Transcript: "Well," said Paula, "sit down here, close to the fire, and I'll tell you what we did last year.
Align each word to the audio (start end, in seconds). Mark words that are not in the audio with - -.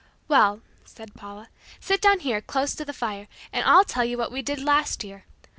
"Well," 0.27 0.61
said 0.83 1.13
Paula, 1.13 1.49
"sit 1.79 2.01
down 2.01 2.21
here, 2.21 2.41
close 2.41 2.73
to 2.73 2.83
the 2.83 2.91
fire, 2.91 3.27
and 3.53 3.63
I'll 3.67 3.83
tell 3.85 4.03
you 4.03 4.17
what 4.17 4.31
we 4.31 4.41
did 4.41 4.59
last 4.59 5.03
year. 5.03 5.25